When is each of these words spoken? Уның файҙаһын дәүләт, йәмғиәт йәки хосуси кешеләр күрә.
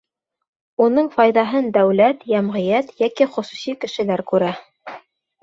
Уның 0.85 1.09
файҙаһын 1.17 1.67
дәүләт, 1.75 2.23
йәмғиәт 2.33 2.91
йәки 3.03 3.29
хосуси 3.35 3.77
кешеләр 3.87 4.27
күрә. 4.35 4.51